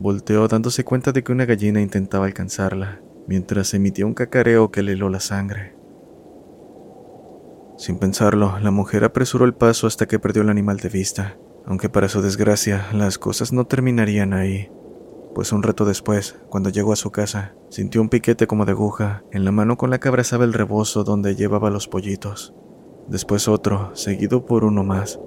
Volteó 0.00 0.48
dándose 0.48 0.82
cuenta 0.82 1.12
de 1.12 1.22
que 1.22 1.30
una 1.30 1.44
gallina 1.44 1.82
intentaba 1.82 2.24
alcanzarla, 2.24 3.02
mientras 3.26 3.74
emitía 3.74 4.06
un 4.06 4.14
cacareo 4.14 4.70
que 4.70 4.82
le 4.82 4.92
heló 4.92 5.10
la 5.10 5.20
sangre. 5.20 5.76
Sin 7.76 7.98
pensarlo, 7.98 8.58
la 8.60 8.70
mujer 8.70 9.04
apresuró 9.04 9.44
el 9.44 9.52
paso 9.52 9.86
hasta 9.86 10.06
que 10.06 10.18
perdió 10.18 10.40
el 10.42 10.48
animal 10.48 10.78
de 10.78 10.88
vista, 10.88 11.36
aunque 11.66 11.90
para 11.90 12.08
su 12.08 12.22
desgracia 12.22 12.86
las 12.94 13.18
cosas 13.18 13.52
no 13.52 13.66
terminarían 13.66 14.32
ahí, 14.32 14.70
pues 15.34 15.52
un 15.52 15.62
rato 15.62 15.84
después, 15.84 16.38
cuando 16.48 16.70
llegó 16.70 16.94
a 16.94 16.96
su 16.96 17.10
casa, 17.10 17.54
sintió 17.68 18.00
un 18.00 18.08
piquete 18.08 18.46
como 18.46 18.64
de 18.64 18.72
aguja 18.72 19.22
en 19.32 19.44
la 19.44 19.52
mano 19.52 19.76
con 19.76 19.90
la 19.90 20.00
que 20.00 20.08
abrazaba 20.08 20.44
el 20.44 20.54
rebozo 20.54 21.04
donde 21.04 21.36
llevaba 21.36 21.68
los 21.68 21.88
pollitos, 21.88 22.54
después 23.06 23.48
otro, 23.48 23.94
seguido 23.94 24.46
por 24.46 24.64
uno 24.64 24.82
más, 24.82 25.20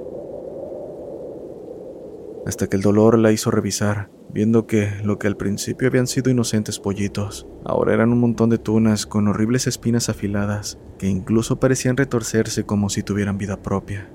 hasta 2.45 2.67
que 2.67 2.75
el 2.75 2.81
dolor 2.81 3.17
la 3.17 3.31
hizo 3.31 3.51
revisar, 3.51 4.09
viendo 4.31 4.67
que 4.67 4.89
lo 5.03 5.19
que 5.19 5.27
al 5.27 5.37
principio 5.37 5.87
habían 5.87 6.07
sido 6.07 6.31
inocentes 6.31 6.79
pollitos, 6.79 7.47
ahora 7.65 7.93
eran 7.93 8.11
un 8.11 8.19
montón 8.19 8.49
de 8.49 8.57
tunas 8.57 9.05
con 9.05 9.27
horribles 9.27 9.67
espinas 9.67 10.09
afiladas 10.09 10.79
que 10.97 11.07
incluso 11.07 11.59
parecían 11.59 11.97
retorcerse 11.97 12.65
como 12.65 12.89
si 12.89 13.03
tuvieran 13.03 13.37
vida 13.37 13.61
propia. 13.61 14.09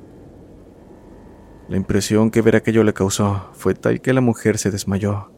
La 1.68 1.76
impresión 1.76 2.30
que 2.30 2.40
ver 2.40 2.56
aquello 2.56 2.82
le 2.82 2.94
causó 2.94 3.50
fue 3.52 3.74
tal 3.74 4.00
que 4.00 4.12
la 4.12 4.22
mujer 4.22 4.56
se 4.56 4.70
desmayó. 4.70 5.30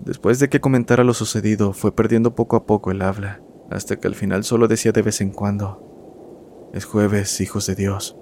Después 0.00 0.38
de 0.38 0.48
que 0.48 0.60
comentara 0.60 1.04
lo 1.04 1.14
sucedido, 1.14 1.72
fue 1.72 1.94
perdiendo 1.94 2.34
poco 2.34 2.56
a 2.56 2.66
poco 2.66 2.90
el 2.90 3.02
habla, 3.02 3.42
hasta 3.70 3.96
que 3.96 4.06
al 4.06 4.14
final 4.14 4.44
solo 4.44 4.68
decía 4.68 4.92
de 4.92 5.02
vez 5.02 5.20
en 5.20 5.30
cuando, 5.30 6.70
es 6.72 6.84
jueves, 6.84 7.40
hijos 7.40 7.66
de 7.66 7.74
Dios, 7.74 8.16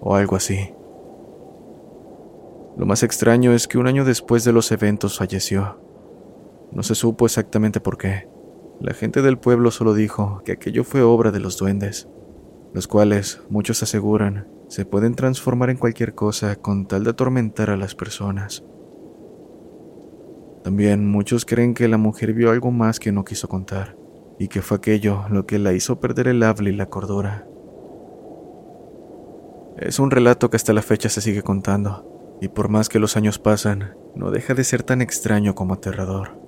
o 0.00 0.16
algo 0.16 0.36
así. 0.36 0.74
Lo 2.80 2.86
más 2.86 3.02
extraño 3.02 3.52
es 3.52 3.68
que 3.68 3.76
un 3.76 3.86
año 3.86 4.06
después 4.06 4.42
de 4.42 4.54
los 4.54 4.72
eventos 4.72 5.18
falleció. 5.18 5.78
No 6.72 6.82
se 6.82 6.94
supo 6.94 7.26
exactamente 7.26 7.78
por 7.78 7.98
qué. 7.98 8.26
La 8.80 8.94
gente 8.94 9.20
del 9.20 9.36
pueblo 9.36 9.70
solo 9.70 9.92
dijo 9.92 10.40
que 10.46 10.52
aquello 10.52 10.82
fue 10.82 11.02
obra 11.02 11.30
de 11.30 11.40
los 11.40 11.58
duendes, 11.58 12.08
los 12.72 12.88
cuales, 12.88 13.42
muchos 13.50 13.82
aseguran, 13.82 14.48
se 14.68 14.86
pueden 14.86 15.14
transformar 15.14 15.68
en 15.68 15.76
cualquier 15.76 16.14
cosa 16.14 16.56
con 16.56 16.86
tal 16.86 17.04
de 17.04 17.10
atormentar 17.10 17.68
a 17.68 17.76
las 17.76 17.94
personas. 17.94 18.64
También 20.64 21.06
muchos 21.06 21.44
creen 21.44 21.74
que 21.74 21.86
la 21.86 21.98
mujer 21.98 22.32
vio 22.32 22.50
algo 22.50 22.70
más 22.70 22.98
que 22.98 23.12
no 23.12 23.26
quiso 23.26 23.46
contar, 23.46 23.94
y 24.38 24.48
que 24.48 24.62
fue 24.62 24.78
aquello 24.78 25.24
lo 25.28 25.44
que 25.44 25.58
la 25.58 25.74
hizo 25.74 26.00
perder 26.00 26.28
el 26.28 26.42
habla 26.42 26.70
y 26.70 26.76
la 26.76 26.86
cordura. 26.86 27.46
Es 29.76 29.98
un 29.98 30.10
relato 30.10 30.48
que 30.48 30.56
hasta 30.56 30.72
la 30.72 30.80
fecha 30.80 31.10
se 31.10 31.20
sigue 31.20 31.42
contando, 31.42 32.09
y 32.40 32.48
por 32.48 32.68
más 32.68 32.88
que 32.88 32.98
los 32.98 33.16
años 33.16 33.38
pasan, 33.38 33.94
no 34.14 34.30
deja 34.30 34.54
de 34.54 34.64
ser 34.64 34.82
tan 34.82 35.02
extraño 35.02 35.54
como 35.54 35.74
aterrador. 35.74 36.38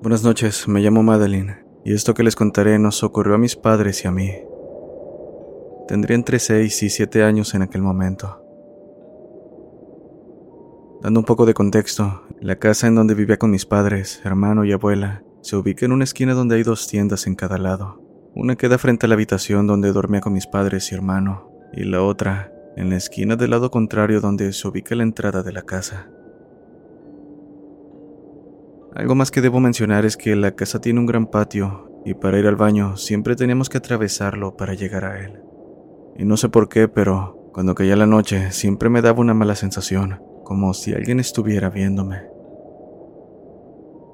Buenas 0.00 0.22
noches, 0.22 0.68
me 0.68 0.80
llamo 0.80 1.02
Madeline, 1.02 1.64
y 1.82 1.94
esto 1.94 2.12
que 2.12 2.22
les 2.22 2.36
contaré 2.36 2.78
nos 2.78 3.02
ocurrió 3.02 3.36
a 3.36 3.38
mis 3.38 3.56
padres 3.56 4.04
y 4.04 4.08
a 4.08 4.10
mí. 4.10 4.32
Tendría 5.86 6.14
entre 6.14 6.38
6 6.38 6.82
y 6.82 6.90
7 6.90 7.22
años 7.24 7.54
en 7.54 7.62
aquel 7.62 7.82
momento. 7.82 8.40
Dando 11.02 11.20
un 11.20 11.26
poco 11.26 11.44
de 11.44 11.52
contexto, 11.52 12.22
la 12.40 12.56
casa 12.56 12.86
en 12.86 12.94
donde 12.94 13.14
vivía 13.14 13.36
con 13.36 13.50
mis 13.50 13.66
padres, 13.66 14.22
hermano 14.24 14.64
y 14.64 14.72
abuela, 14.72 15.22
se 15.42 15.56
ubica 15.56 15.84
en 15.84 15.92
una 15.92 16.04
esquina 16.04 16.32
donde 16.32 16.56
hay 16.56 16.62
dos 16.62 16.88
tiendas 16.88 17.26
en 17.26 17.34
cada 17.34 17.58
lado. 17.58 18.00
Una 18.34 18.56
queda 18.56 18.78
frente 18.78 19.04
a 19.04 19.08
la 19.10 19.14
habitación 19.14 19.66
donde 19.66 19.92
dormía 19.92 20.22
con 20.22 20.32
mis 20.32 20.46
padres 20.46 20.90
y 20.90 20.94
hermano, 20.94 21.50
y 21.74 21.84
la 21.84 22.02
otra 22.02 22.50
en 22.76 22.88
la 22.88 22.96
esquina 22.96 23.36
del 23.36 23.50
lado 23.50 23.70
contrario 23.70 24.22
donde 24.22 24.52
se 24.54 24.66
ubica 24.66 24.94
la 24.94 25.02
entrada 25.02 25.42
de 25.42 25.52
la 25.52 25.62
casa. 25.62 26.08
Algo 28.94 29.14
más 29.14 29.30
que 29.30 29.42
debo 29.42 29.60
mencionar 29.60 30.06
es 30.06 30.16
que 30.16 30.34
la 30.36 30.52
casa 30.52 30.80
tiene 30.80 31.00
un 31.00 31.06
gran 31.06 31.26
patio 31.26 31.90
y 32.04 32.14
para 32.14 32.38
ir 32.38 32.46
al 32.46 32.56
baño 32.56 32.96
siempre 32.96 33.36
teníamos 33.36 33.68
que 33.68 33.78
atravesarlo 33.78 34.56
para 34.56 34.74
llegar 34.74 35.04
a 35.04 35.20
él. 35.20 35.42
Y 36.16 36.24
no 36.24 36.36
sé 36.36 36.48
por 36.48 36.68
qué, 36.68 36.88
pero 36.88 37.50
cuando 37.52 37.74
caía 37.74 37.96
la 37.96 38.06
noche 38.06 38.52
siempre 38.52 38.88
me 38.88 39.02
daba 39.02 39.20
una 39.20 39.34
mala 39.34 39.54
sensación, 39.54 40.20
como 40.44 40.74
si 40.74 40.92
alguien 40.92 41.20
estuviera 41.20 41.70
viéndome. 41.70 42.22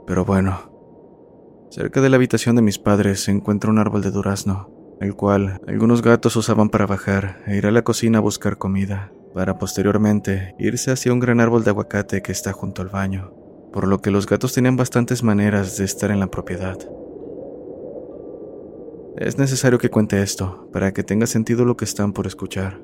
Pero 0.07 0.25
bueno, 0.25 1.69
cerca 1.71 2.01
de 2.01 2.09
la 2.09 2.17
habitación 2.17 2.57
de 2.57 2.63
mis 2.63 2.79
padres 2.79 3.25
se 3.25 3.31
encuentra 3.31 3.71
un 3.71 3.79
árbol 3.79 4.03
de 4.03 4.11
durazno, 4.11 4.71
el 5.01 5.15
cual 5.15 5.61
algunos 5.67 6.03
gatos 6.03 6.37
usaban 6.37 6.69
para 6.69 6.87
bajar 6.87 7.43
e 7.47 7.57
ir 7.57 7.67
a 7.67 7.71
la 7.71 7.83
cocina 7.83 8.19
a 8.19 8.23
buscar 8.23 8.59
comida, 8.59 9.13
para 9.35 9.59
posteriormente 9.59 10.55
irse 10.59 10.91
hacia 10.91 11.13
un 11.13 11.21
gran 11.21 11.41
árbol 11.41 11.65
de 11.65 11.71
aguacate 11.71 12.23
que 12.23 12.33
está 12.33 12.53
junto 12.53 12.83
al 12.83 12.89
baño, 12.89 13.33
por 13.73 13.87
lo 13.87 14.01
que 14.01 14.11
los 14.11 14.27
gatos 14.27 14.53
tenían 14.53 14.77
bastantes 14.77 15.23
maneras 15.23 15.77
de 15.77 15.85
estar 15.85 16.11
en 16.11 16.21
la 16.21 16.31
propiedad. 16.31 16.77
Es 19.17 19.39
necesario 19.39 19.79
que 19.79 19.91
cuente 19.91 20.23
esto 20.23 20.69
para 20.73 20.93
que 20.93 21.03
tenga 21.03 21.27
sentido 21.27 21.65
lo 21.65 21.77
que 21.77 21.85
están 21.85 22.13
por 22.13 22.27
escuchar. 22.27 22.81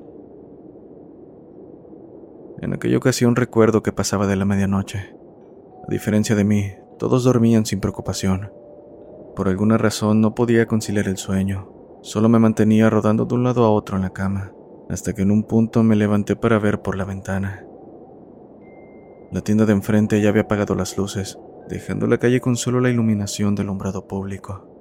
En 2.61 2.73
aquella 2.73 2.97
ocasión 2.97 3.37
recuerdo 3.37 3.83
que 3.83 3.93
pasaba 3.93 4.27
de 4.27 4.35
la 4.35 4.45
medianoche. 4.45 5.15
A 5.87 5.91
diferencia 5.91 6.35
de 6.35 6.45
mí, 6.45 6.73
todos 6.99 7.23
dormían 7.25 7.65
sin 7.65 7.81
preocupación. 7.81 8.51
Por 9.37 9.49
alguna 9.49 9.79
razón 9.79 10.21
no 10.21 10.35
podía 10.35 10.67
conciliar 10.67 11.07
el 11.07 11.17
sueño. 11.17 11.71
Solo 12.03 12.29
me 12.29 12.39
mantenía 12.39 12.91
rodando 12.91 13.25
de 13.25 13.35
un 13.35 13.45
lado 13.45 13.65
a 13.65 13.71
otro 13.71 13.97
en 13.97 14.03
la 14.03 14.11
cama, 14.11 14.53
hasta 14.89 15.13
que 15.13 15.23
en 15.23 15.31
un 15.31 15.45
punto 15.45 15.83
me 15.83 15.97
levanté 15.97 16.35
para 16.35 16.59
ver 16.59 16.83
por 16.83 16.97
la 16.97 17.05
ventana. 17.05 17.65
La 19.31 19.43
tienda 19.43 19.65
de 19.65 19.73
enfrente 19.73 20.21
ya 20.21 20.31
había 20.31 20.43
apagado 20.43 20.75
las 20.75 20.97
luces, 20.97 21.39
dejando 21.69 22.07
la 22.07 22.19
calle 22.19 22.41
con 22.41 22.57
solo 22.57 22.81
la 22.81 22.91
iluminación 22.91 23.55
del 23.55 23.67
alumbrado 23.67 24.07
público. 24.07 24.76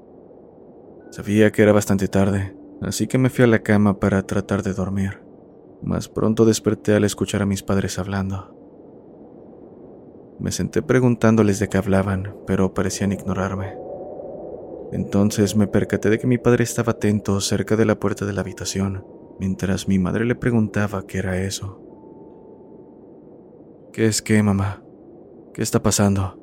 Sabía 1.12 1.52
que 1.52 1.62
era 1.62 1.72
bastante 1.72 2.08
tarde, 2.08 2.56
así 2.82 3.08
que 3.08 3.18
me 3.18 3.30
fui 3.30 3.46
a 3.46 3.48
la 3.48 3.60
cama 3.60 4.00
para 4.00 4.24
tratar 4.24 4.64
de 4.64 4.74
dormir. 4.74 5.22
Más 5.82 6.10
pronto 6.10 6.46
desperté 6.46 6.94
al 6.94 7.04
escuchar 7.04 7.42
a 7.42 7.46
mis 7.46 7.64
padres 7.64 8.00
hablando. 8.00 8.56
Me 10.40 10.52
senté 10.52 10.82
preguntándoles 10.82 11.60
de 11.60 11.70
qué 11.70 11.78
hablaban, 11.78 12.36
pero 12.46 12.74
parecían 12.74 13.12
ignorarme. 13.12 13.78
Entonces 14.92 15.56
me 15.56 15.68
percaté 15.68 16.10
de 16.10 16.20
que 16.20 16.28
mi 16.28 16.38
padre 16.38 16.64
estaba 16.64 16.92
atento 16.92 17.40
cerca 17.40 17.76
de 17.76 17.86
la 17.86 18.00
puerta 18.00 18.26
de 18.26 18.34
la 18.34 18.42
habitación, 18.42 19.06
mientras 19.40 19.88
mi 19.88 20.00
madre 20.00 20.26
le 20.26 20.36
preguntaba 20.36 21.06
qué 21.08 21.20
era 21.20 21.38
eso. 21.38 21.82
¿Qué 23.94 24.08
es 24.08 24.22
qué, 24.22 24.44
mamá? 24.44 24.84
¿Qué 25.54 25.62
está 25.62 25.82
pasando? 25.82 26.38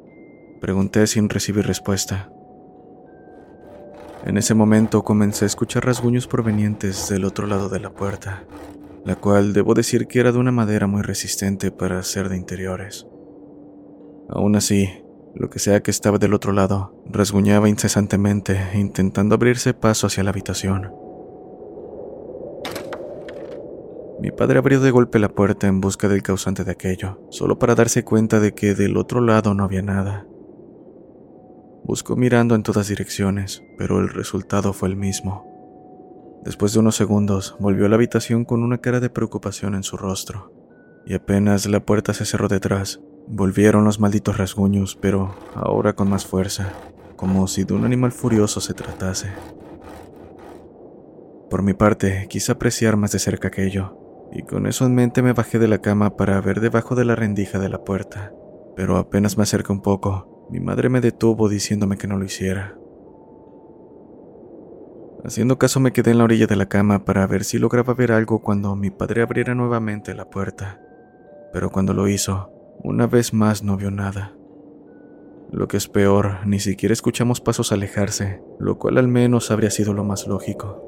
Pregunté 0.61 1.07
sin 1.07 1.28
recibir 1.28 1.66
respuesta. 1.66 2.32
En 4.25 4.37
ese 4.37 4.55
momento 4.55 5.02
comencé 5.02 5.45
a 5.45 5.47
escuchar 5.47 5.85
rasguños 5.85 6.29
provenientes 6.29 7.09
del 7.09 7.25
otro 7.25 7.49
lado 7.49 7.69
de 7.69 7.81
la 7.81 7.91
puerta, 7.91 8.45
la 9.05 9.17
cual 9.17 9.52
debo 9.52 9.75
decir 9.75 10.07
que 10.07 10.21
era 10.21 10.31
de 10.31 10.38
una 10.38 10.52
madera 10.52 10.87
muy 10.87 11.02
resistente 11.02 11.73
para 11.73 12.02
ser 12.05 12.29
de 12.29 12.37
interiores. 12.37 13.07
Aún 14.29 14.55
así, 14.55 14.88
lo 15.35 15.50
que 15.50 15.59
sea 15.59 15.83
que 15.83 15.91
estaba 15.91 16.19
del 16.19 16.35
otro 16.35 16.52
lado 16.52 17.02
rasguñaba 17.07 17.69
incesantemente, 17.69 18.61
intentando 18.75 19.35
abrirse 19.35 19.75
paso 19.75 20.07
hacia 20.07 20.23
la 20.23 20.31
habitación. 20.31 20.93
Mi 24.21 24.31
padre 24.31 24.59
abrió 24.59 24.81
de 24.81 24.93
golpe 24.93 25.19
la 25.19 25.31
puerta 25.31 25.67
en 25.67 25.81
busca 25.81 26.07
del 26.07 26.23
causante 26.23 26.62
de 26.62 26.71
aquello, 26.71 27.26
solo 27.31 27.59
para 27.59 27.75
darse 27.75 28.05
cuenta 28.05 28.38
de 28.38 28.55
que 28.55 28.76
del 28.76 28.97
otro 28.97 29.21
lado 29.21 29.52
no 29.52 29.64
había 29.64 29.83
nada. 29.83 30.29
Buscó 31.85 32.17
mirando 32.17 32.55
en 32.55 32.62
todas 32.62 32.89
direcciones, 32.89 33.65
pero 33.77 33.99
el 33.99 34.09
resultado 34.09 34.73
fue 34.73 34.89
el 34.89 34.97
mismo. 34.97 35.47
Después 36.45 36.73
de 36.73 36.81
unos 36.81 36.97
segundos, 36.97 37.57
volvió 37.59 37.87
a 37.87 37.89
la 37.89 37.97
habitación 37.97 38.45
con 38.45 38.62
una 38.62 38.79
cara 38.79 39.01
de 39.01 39.11
preocupación 39.11 39.75
en 39.75 39.83
su 39.83 39.97
rostro, 39.97 40.53
y 41.07 41.15
apenas 41.15 41.67
la 41.67 41.81
puerta 41.81 42.15
se 42.15 42.25
cerró 42.25 42.49
detrás, 42.49 43.01
volvieron 43.27 43.85
los 43.85 44.01
malditos 44.01 44.39
rasguños, 44.39 44.97
pero 45.01 45.35
ahora 45.55 45.95
con 45.95 46.09
más 46.09 46.27
fuerza, 46.27 46.73
como 47.17 47.47
si 47.47 47.65
de 47.65 47.75
un 47.75 47.85
animal 47.85 48.12
furioso 48.12 48.61
se 48.61 48.75
tratase. 48.75 49.29
Por 51.51 51.62
mi 51.62 51.75
parte, 51.75 52.27
quise 52.29 52.53
apreciar 52.53 52.97
más 52.97 53.12
de 53.12 53.19
cerca 53.19 53.49
aquello, 53.49 53.99
y 54.33 54.43
con 54.43 54.67
eso 54.67 54.87
en 54.87 54.95
mente 54.95 55.23
me 55.23 55.33
bajé 55.33 55.59
de 55.59 55.69
la 55.69 55.79
cama 55.79 56.17
para 56.17 56.41
ver 56.41 56.61
debajo 56.61 56.95
de 56.95 57.05
la 57.05 57.15
rendija 57.15 57.59
de 57.59 57.69
la 57.69 57.85
puerta, 57.85 58.33
pero 58.75 58.97
apenas 58.97 59.37
me 59.37 59.43
acerqué 59.43 59.71
un 59.71 59.83
poco, 59.83 60.32
mi 60.51 60.61
madre 60.61 60.89
me 60.89 61.01
detuvo 61.01 61.49
diciéndome 61.49 61.97
que 61.97 62.07
no 62.07 62.19
lo 62.19 62.25
hiciera. 62.25 62.77
Haciendo 65.25 65.57
caso 65.59 65.79
me 65.79 65.93
quedé 65.93 66.11
en 66.11 66.19
la 66.19 66.25
orilla 66.25 66.47
de 66.47 66.57
la 66.57 66.67
cama 66.67 67.05
para 67.05 67.27
ver 67.27 67.45
si 67.45 67.59
lograba 67.59 67.95
ver 67.95 68.11
algo 68.11 68.41
cuando 68.41 68.75
mi 68.75 68.91
padre 68.91 69.23
abriera 69.23 69.55
nuevamente 69.55 70.15
la 70.15 70.29
puerta, 70.29 70.81
pero 71.53 71.71
cuando 71.71 71.95
lo 71.95 72.09
hizo, 72.09 72.51
una 72.83 73.07
vez 73.07 73.33
más 73.33 73.63
no 73.63 73.77
vio 73.77 73.91
nada. 73.91 74.35
Lo 75.53 75.69
que 75.69 75.77
es 75.77 75.87
peor, 75.87 76.47
ni 76.47 76.59
siquiera 76.59 76.93
escuchamos 76.93 77.40
pasos 77.40 77.71
alejarse, 77.71 78.43
lo 78.59 78.79
cual 78.79 78.99
al 78.99 79.07
menos 79.07 79.51
habría 79.51 79.71
sido 79.71 79.93
lo 79.93 80.03
más 80.03 80.27
lógico. 80.27 80.82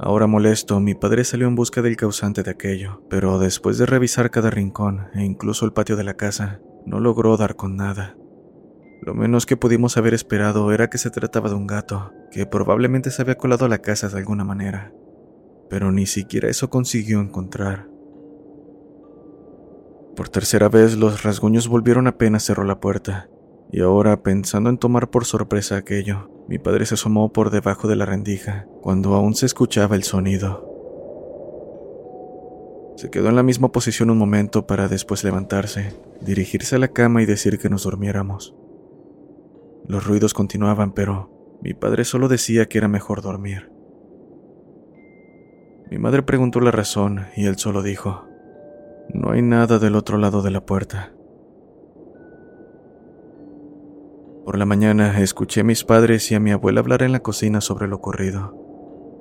Ahora 0.00 0.28
molesto, 0.28 0.78
mi 0.78 0.94
padre 0.94 1.24
salió 1.24 1.48
en 1.48 1.56
busca 1.56 1.82
del 1.82 1.96
causante 1.96 2.44
de 2.44 2.52
aquello, 2.52 3.02
pero 3.10 3.40
después 3.40 3.78
de 3.78 3.86
revisar 3.86 4.30
cada 4.30 4.48
rincón 4.48 5.08
e 5.12 5.24
incluso 5.24 5.64
el 5.64 5.72
patio 5.72 5.96
de 5.96 6.04
la 6.04 6.14
casa, 6.14 6.60
no 6.86 7.00
logró 7.00 7.36
dar 7.36 7.56
con 7.56 7.76
nada. 7.76 8.16
Lo 9.02 9.14
menos 9.14 9.44
que 9.44 9.56
pudimos 9.56 9.96
haber 9.96 10.14
esperado 10.14 10.72
era 10.72 10.88
que 10.88 10.98
se 10.98 11.10
trataba 11.10 11.48
de 11.48 11.56
un 11.56 11.66
gato, 11.66 12.12
que 12.30 12.46
probablemente 12.46 13.10
se 13.10 13.22
había 13.22 13.36
colado 13.36 13.64
a 13.64 13.68
la 13.68 13.78
casa 13.78 14.08
de 14.08 14.18
alguna 14.18 14.44
manera, 14.44 14.92
pero 15.68 15.90
ni 15.90 16.06
siquiera 16.06 16.48
eso 16.48 16.70
consiguió 16.70 17.20
encontrar. 17.20 17.88
Por 20.14 20.28
tercera 20.28 20.68
vez 20.68 20.96
los 20.96 21.24
rasguños 21.24 21.66
volvieron 21.66 22.06
apenas 22.06 22.44
cerró 22.44 22.62
la 22.64 22.80
puerta, 22.80 23.28
y 23.70 23.80
ahora, 23.82 24.22
pensando 24.22 24.70
en 24.70 24.78
tomar 24.78 25.10
por 25.10 25.24
sorpresa 25.24 25.76
aquello, 25.76 26.30
mi 26.48 26.58
padre 26.58 26.86
se 26.86 26.94
asomó 26.94 27.32
por 27.32 27.50
debajo 27.50 27.86
de 27.88 27.96
la 27.96 28.06
rendija, 28.06 28.66
cuando 28.80 29.14
aún 29.14 29.34
se 29.34 29.46
escuchaba 29.46 29.94
el 29.94 30.04
sonido. 30.04 30.66
Se 32.96 33.10
quedó 33.10 33.28
en 33.28 33.36
la 33.36 33.42
misma 33.42 33.70
posición 33.70 34.10
un 34.10 34.18
momento 34.18 34.66
para 34.66 34.88
después 34.88 35.22
levantarse, 35.22 35.92
dirigirse 36.20 36.76
a 36.76 36.78
la 36.78 36.88
cama 36.88 37.22
y 37.22 37.26
decir 37.26 37.58
que 37.58 37.68
nos 37.68 37.84
durmiéramos. 37.84 38.56
Los 39.86 40.06
ruidos 40.06 40.34
continuaban, 40.34 40.92
pero 40.92 41.58
mi 41.62 41.74
padre 41.74 42.04
solo 42.04 42.28
decía 42.28 42.66
que 42.66 42.78
era 42.78 42.88
mejor 42.88 43.22
dormir. 43.22 43.70
Mi 45.90 45.98
madre 45.98 46.22
preguntó 46.22 46.60
la 46.60 46.70
razón 46.70 47.26
y 47.36 47.46
él 47.46 47.58
solo 47.58 47.82
dijo, 47.82 48.24
no 49.12 49.30
hay 49.30 49.42
nada 49.42 49.78
del 49.78 49.94
otro 49.94 50.18
lado 50.18 50.42
de 50.42 50.50
la 50.50 50.66
puerta. 50.66 51.12
Por 54.48 54.56
la 54.56 54.64
mañana 54.64 55.20
escuché 55.20 55.60
a 55.60 55.64
mis 55.64 55.84
padres 55.84 56.32
y 56.32 56.34
a 56.34 56.40
mi 56.40 56.52
abuela 56.52 56.80
hablar 56.80 57.02
en 57.02 57.12
la 57.12 57.20
cocina 57.20 57.60
sobre 57.60 57.86
lo 57.86 57.96
ocurrido. 57.96 58.56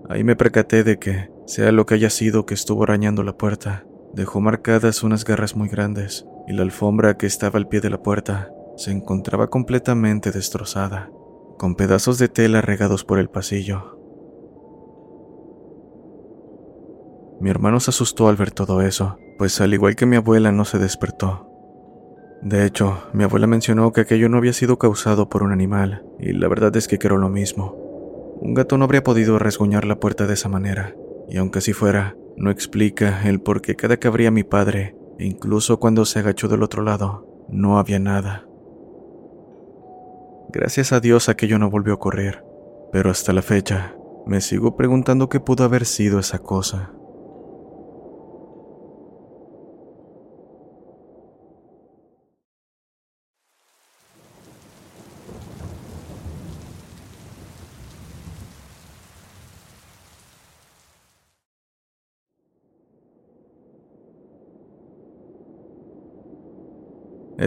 Ahí 0.08 0.24
me 0.24 0.38
percaté 0.38 0.86
de 0.86 1.00
que, 1.00 1.30
sea 1.46 1.74
lo 1.74 1.86
que 1.86 1.96
haya 1.96 2.10
sido 2.10 2.46
que 2.46 2.54
estuvo 2.54 2.84
arañando 2.84 3.24
la 3.24 3.36
puerta, 3.36 3.86
dejó 4.14 4.40
marcadas 4.40 5.04
unas 5.04 5.26
garras 5.26 5.54
muy 5.54 5.68
grandes 5.68 6.26
y 6.48 6.54
la 6.54 6.62
alfombra 6.62 7.18
que 7.18 7.26
estaba 7.26 7.60
al 7.60 7.68
pie 7.68 7.82
de 7.82 7.90
la 7.90 8.02
puerta 8.02 8.54
se 8.78 8.92
encontraba 8.92 9.50
completamente 9.50 10.32
destrozada, 10.32 11.12
con 11.58 11.76
pedazos 11.76 12.20
de 12.20 12.30
tela 12.30 12.62
regados 12.62 13.04
por 13.04 13.20
el 13.20 13.30
pasillo. 13.30 14.00
Mi 17.42 17.50
hermano 17.50 17.82
se 17.82 17.90
asustó 17.90 18.30
al 18.30 18.38
ver 18.38 18.52
todo 18.52 18.80
eso, 18.80 19.18
pues 19.38 19.60
al 19.60 19.74
igual 19.74 19.98
que 19.98 20.06
mi 20.06 20.16
abuela 20.16 20.54
no 20.54 20.64
se 20.64 20.80
despertó. 20.80 21.47
De 22.42 22.66
hecho, 22.66 23.04
mi 23.14 23.24
abuela 23.24 23.48
mencionó 23.48 23.92
que 23.92 24.02
aquello 24.02 24.30
no 24.30 24.38
había 24.38 24.54
sido 24.54 24.78
causado 24.78 25.30
por 25.30 25.44
un 25.44 25.52
animal, 25.52 26.06
y 26.20 26.34
la 26.34 26.48
verdad 26.48 26.76
es 26.76 26.88
que 26.88 27.00
creo 27.00 27.18
lo 27.18 27.30
mismo. 27.30 27.76
Un 28.40 28.54
gato 28.54 28.78
no 28.78 28.86
habría 28.86 29.04
podido 29.04 29.40
resguñar 29.40 29.86
la 29.86 30.00
puerta 30.00 30.28
de 30.28 30.36
esa 30.36 30.50
manera, 30.50 30.96
y 31.28 31.38
aunque 31.38 31.60
así 31.60 31.74
fuera, 31.74 32.16
no 32.38 32.52
explica 32.52 33.28
el 33.28 33.42
por 33.42 33.62
qué 33.62 33.76
cada 33.76 33.98
que 33.98 34.08
abría 34.08 34.30
mi 34.30 34.44
padre, 34.44 34.96
e 35.18 35.26
incluso 35.26 35.80
cuando 35.80 36.06
se 36.06 36.20
agachó 36.20 36.48
del 36.48 36.62
otro 36.62 36.84
lado, 36.84 37.46
no 37.50 37.80
había 37.80 38.00
nada. 38.00 38.48
Gracias 40.50 40.94
a 40.94 41.00
Dios 41.00 41.30
aquello 41.30 41.58
no 41.58 41.70
volvió 41.70 41.94
a 41.94 41.96
ocurrir, 41.96 42.44
pero 42.92 43.10
hasta 43.10 43.34
la 43.34 43.42
fecha 43.42 43.96
me 44.26 44.42
sigo 44.42 44.76
preguntando 44.76 45.30
qué 45.30 45.40
pudo 45.40 45.64
haber 45.64 45.86
sido 45.86 46.20
esa 46.20 46.40
cosa. 46.40 46.94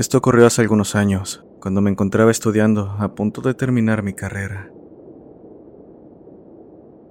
Esto 0.00 0.16
ocurrió 0.16 0.46
hace 0.46 0.62
algunos 0.62 0.96
años, 0.96 1.44
cuando 1.60 1.82
me 1.82 1.90
encontraba 1.90 2.30
estudiando 2.30 2.96
a 2.98 3.14
punto 3.14 3.42
de 3.42 3.52
terminar 3.52 4.02
mi 4.02 4.14
carrera. 4.14 4.72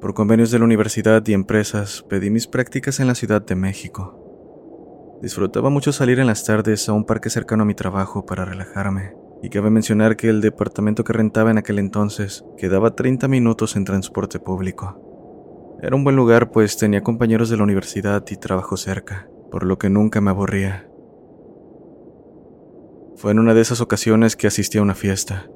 Por 0.02 0.15
convenios 0.15 0.49
de 0.49 0.58
la 0.58 0.65
universidad 0.65 1.21
y 1.28 1.34
empresas 1.34 2.04
pedí 2.10 2.32
mis 2.32 2.47
prácticas 2.47 2.99
en 2.99 3.06
la 3.06 3.13
Ciudad 3.13 3.45
de 3.45 3.54
México. 3.54 5.19
Disfrutaba 5.21 5.69
mucho 5.69 5.91
salir 5.91 6.17
en 6.17 6.25
las 6.25 6.43
tardes 6.45 6.89
a 6.89 6.93
un 6.93 7.06
parque 7.06 7.30
cercano 7.30 7.62
a 7.62 7.67
mi 7.67 7.75
trabajo 7.75 8.25
para 8.25 8.43
relajarme, 8.43 9.13
y 9.43 9.49
cabe 9.49 9.69
mencionar 9.69 10.17
que 10.17 10.28
el 10.28 10.41
departamento 10.41 11.04
que 11.04 11.13
rentaba 11.13 11.52
en 11.52 11.60
aquel 11.60 11.78
entonces 11.78 12.43
quedaba 12.58 12.95
30 12.95 13.28
minutos 13.28 13.75
en 13.75 13.86
transporte 13.86 14.39
público. 14.39 15.78
Era 15.84 15.95
un 15.95 16.04
buen 16.04 16.15
lugar 16.15 16.49
pues 16.49 16.75
tenía 16.75 17.04
compañeros 17.04 17.52
de 17.52 17.58
la 17.58 17.63
universidad 17.65 18.25
y 18.32 18.38
trabajo 18.38 18.78
cerca, 18.78 19.30
por 19.52 19.63
lo 19.63 19.78
que 19.78 19.91
nunca 19.91 20.21
me 20.21 20.32
aburría. 20.32 20.88
Fue 23.19 23.32
en 23.34 23.39
una 23.39 23.53
de 23.53 23.60
esas 23.60 23.82
ocasiones 23.82 24.38
que 24.38 24.47
asistí 24.47 24.77
a 24.77 24.82
una 24.82 24.95
fiesta. 24.95 25.49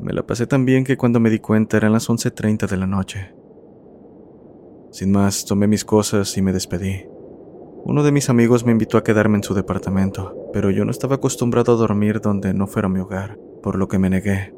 Me 0.00 0.12
la 0.12 0.26
pasé 0.26 0.48
tan 0.48 0.64
bien 0.64 0.82
que 0.82 0.96
cuando 0.96 1.20
me 1.20 1.30
di 1.30 1.38
cuenta 1.38 1.76
eran 1.76 1.92
las 1.92 2.10
11.30 2.10 2.68
de 2.68 2.76
la 2.76 2.88
noche. 2.88 3.36
Sin 4.90 5.12
más, 5.12 5.44
tomé 5.44 5.68
mis 5.68 5.84
cosas 5.84 6.36
y 6.36 6.42
me 6.42 6.52
despedí. 6.52 7.06
Uno 7.84 8.02
de 8.02 8.10
mis 8.10 8.28
amigos 8.28 8.66
me 8.66 8.72
invitó 8.72 8.98
a 8.98 9.04
quedarme 9.04 9.36
en 9.36 9.44
su 9.44 9.54
departamento, 9.54 10.50
pero 10.52 10.72
yo 10.72 10.84
no 10.84 10.90
estaba 10.90 11.14
acostumbrado 11.14 11.72
a 11.72 11.76
dormir 11.76 12.20
donde 12.20 12.52
no 12.52 12.66
fuera 12.66 12.88
mi 12.88 12.98
hogar, 12.98 13.38
por 13.62 13.76
lo 13.76 13.86
que 13.86 14.00
me 14.00 14.10
negué. 14.10 14.52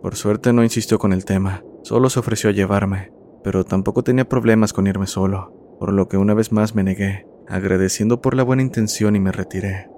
Por 0.00 0.16
suerte 0.16 0.54
no 0.54 0.64
insistió 0.64 0.98
con 0.98 1.12
el 1.12 1.26
tema, 1.26 1.62
solo 1.82 2.08
se 2.08 2.20
ofreció 2.20 2.48
a 2.48 2.54
llevarme, 2.54 3.12
pero 3.44 3.64
tampoco 3.64 4.02
tenía 4.02 4.26
problemas 4.26 4.72
con 4.72 4.86
irme 4.86 5.06
solo, 5.06 5.76
por 5.78 5.92
lo 5.92 6.08
que 6.08 6.16
una 6.16 6.32
vez 6.32 6.52
más 6.52 6.74
me 6.74 6.82
negué, 6.82 7.26
agradeciendo 7.48 8.22
por 8.22 8.34
la 8.34 8.44
buena 8.44 8.62
intención 8.62 9.14
y 9.14 9.20
me 9.20 9.30
retiré. 9.30 9.90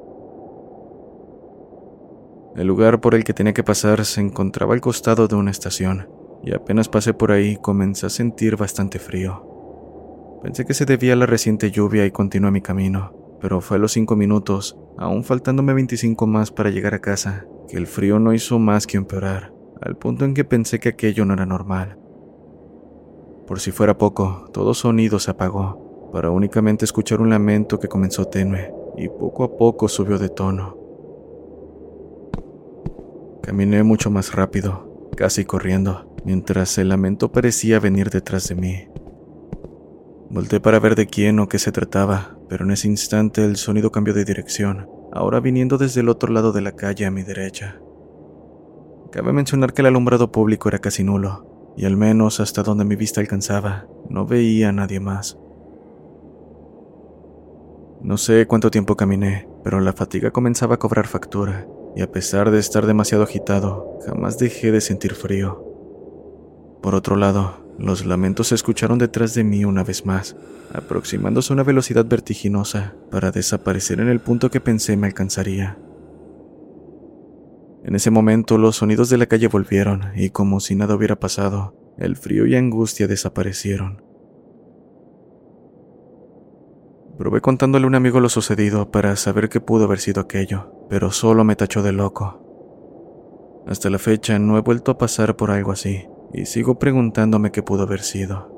El 2.56 2.66
lugar 2.66 3.00
por 3.00 3.14
el 3.14 3.24
que 3.24 3.34
tenía 3.34 3.52
que 3.52 3.64
pasar 3.64 4.04
se 4.04 4.20
encontraba 4.20 4.74
al 4.74 4.80
costado 4.80 5.28
de 5.28 5.36
una 5.36 5.50
estación, 5.50 6.08
y 6.42 6.54
apenas 6.54 6.88
pasé 6.88 7.14
por 7.14 7.32
ahí 7.32 7.56
comencé 7.56 8.06
a 8.06 8.10
sentir 8.10 8.56
bastante 8.56 8.98
frío. 8.98 9.44
Pensé 10.42 10.64
que 10.64 10.74
se 10.74 10.84
debía 10.84 11.14
a 11.14 11.16
la 11.16 11.26
reciente 11.26 11.70
lluvia 11.70 12.06
y 12.06 12.10
continué 12.10 12.50
mi 12.50 12.62
camino, 12.62 13.12
pero 13.40 13.60
fue 13.60 13.76
a 13.76 13.80
los 13.80 13.92
cinco 13.92 14.16
minutos, 14.16 14.78
aún 14.96 15.24
faltándome 15.24 15.74
25 15.74 16.26
más 16.26 16.50
para 16.50 16.70
llegar 16.70 16.94
a 16.94 17.00
casa, 17.00 17.46
que 17.68 17.76
el 17.76 17.86
frío 17.86 18.18
no 18.18 18.32
hizo 18.32 18.58
más 18.58 18.86
que 18.86 18.96
empeorar, 18.96 19.52
al 19.80 19.96
punto 19.96 20.24
en 20.24 20.34
que 20.34 20.44
pensé 20.44 20.80
que 20.80 20.90
aquello 20.90 21.24
no 21.24 21.34
era 21.34 21.46
normal. 21.46 21.98
Por 23.46 23.60
si 23.60 23.70
fuera 23.72 23.98
poco, 23.98 24.48
todo 24.52 24.74
sonido 24.74 25.18
se 25.18 25.30
apagó, 25.30 26.10
para 26.12 26.30
únicamente 26.30 26.84
escuchar 26.84 27.20
un 27.20 27.30
lamento 27.30 27.78
que 27.78 27.88
comenzó 27.88 28.26
tenue 28.26 28.72
y 28.96 29.08
poco 29.08 29.44
a 29.44 29.56
poco 29.56 29.88
subió 29.88 30.18
de 30.18 30.28
tono. 30.28 30.77
Caminé 33.48 33.82
mucho 33.82 34.10
más 34.10 34.34
rápido, 34.34 35.08
casi 35.16 35.46
corriendo, 35.46 36.14
mientras 36.22 36.76
el 36.76 36.90
lamento 36.90 37.32
parecía 37.32 37.80
venir 37.80 38.10
detrás 38.10 38.46
de 38.48 38.54
mí. 38.54 38.88
Volté 40.28 40.60
para 40.60 40.78
ver 40.78 40.94
de 40.94 41.06
quién 41.06 41.40
o 41.40 41.48
qué 41.48 41.58
se 41.58 41.72
trataba, 41.72 42.36
pero 42.50 42.66
en 42.66 42.72
ese 42.72 42.88
instante 42.88 43.42
el 43.42 43.56
sonido 43.56 43.90
cambió 43.90 44.12
de 44.12 44.26
dirección, 44.26 44.86
ahora 45.14 45.40
viniendo 45.40 45.78
desde 45.78 46.02
el 46.02 46.10
otro 46.10 46.30
lado 46.30 46.52
de 46.52 46.60
la 46.60 46.72
calle 46.72 47.06
a 47.06 47.10
mi 47.10 47.22
derecha. 47.22 47.80
Cabe 49.12 49.32
mencionar 49.32 49.72
que 49.72 49.80
el 49.80 49.86
alumbrado 49.86 50.30
público 50.30 50.68
era 50.68 50.80
casi 50.80 51.02
nulo, 51.02 51.72
y 51.74 51.86
al 51.86 51.96
menos 51.96 52.40
hasta 52.40 52.62
donde 52.62 52.84
mi 52.84 52.96
vista 52.96 53.22
alcanzaba, 53.22 53.86
no 54.10 54.26
veía 54.26 54.68
a 54.68 54.72
nadie 54.72 55.00
más. 55.00 55.38
No 58.02 58.18
sé 58.18 58.46
cuánto 58.46 58.70
tiempo 58.70 58.94
caminé, 58.94 59.48
pero 59.64 59.80
la 59.80 59.94
fatiga 59.94 60.32
comenzaba 60.32 60.74
a 60.74 60.78
cobrar 60.78 61.06
factura, 61.06 61.66
y 61.96 62.02
a 62.02 62.10
pesar 62.10 62.50
de 62.50 62.58
estar 62.58 62.86
demasiado 62.86 63.24
agitado, 63.24 63.98
jamás 64.06 64.38
dejé 64.38 64.72
de 64.72 64.80
sentir 64.80 65.14
frío. 65.14 65.64
Por 66.82 66.94
otro 66.94 67.16
lado, 67.16 67.68
los 67.78 68.06
lamentos 68.06 68.48
se 68.48 68.54
escucharon 68.54 68.98
detrás 68.98 69.34
de 69.34 69.44
mí 69.44 69.64
una 69.64 69.84
vez 69.84 70.04
más, 70.04 70.36
aproximándose 70.72 71.52
a 71.52 71.54
una 71.54 71.62
velocidad 71.62 72.06
vertiginosa 72.06 72.94
para 73.10 73.30
desaparecer 73.30 74.00
en 74.00 74.08
el 74.08 74.20
punto 74.20 74.50
que 74.50 74.60
pensé 74.60 74.96
me 74.96 75.06
alcanzaría. 75.06 75.78
En 77.84 77.94
ese 77.94 78.10
momento 78.10 78.58
los 78.58 78.76
sonidos 78.76 79.08
de 79.08 79.18
la 79.18 79.26
calle 79.26 79.48
volvieron 79.48 80.10
y 80.14 80.30
como 80.30 80.60
si 80.60 80.74
nada 80.74 80.94
hubiera 80.94 81.20
pasado, 81.20 81.74
el 81.96 82.16
frío 82.16 82.46
y 82.46 82.56
angustia 82.56 83.06
desaparecieron. 83.06 84.02
Probé 87.16 87.40
contándole 87.40 87.84
a 87.84 87.88
un 87.88 87.94
amigo 87.94 88.20
lo 88.20 88.28
sucedido 88.28 88.90
para 88.90 89.16
saber 89.16 89.48
qué 89.48 89.60
pudo 89.60 89.84
haber 89.84 89.98
sido 89.98 90.20
aquello, 90.20 90.72
pero 90.88 91.10
solo 91.10 91.44
me 91.44 91.56
tachó 91.56 91.82
de 91.82 91.92
loco. 91.92 92.44
Hasta 93.66 93.90
la 93.90 93.98
fecha 93.98 94.38
no 94.38 94.56
he 94.56 94.62
vuelto 94.62 94.92
a 94.92 94.98
pasar 94.98 95.36
por 95.36 95.50
algo 95.50 95.72
así, 95.72 96.06
y 96.32 96.46
sigo 96.46 96.78
preguntándome 96.78 97.52
qué 97.52 97.62
pudo 97.62 97.82
haber 97.82 98.00
sido. 98.00 98.57